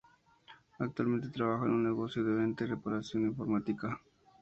Actualmente 0.79 1.29
trabaja 1.29 1.65
en 1.65 1.73
un 1.73 1.83
negocio 1.83 2.23
de 2.23 2.33
venta 2.33 2.63
y 2.63 2.67
reparación 2.69 3.21
de 3.21 3.29
informática. 3.29 4.01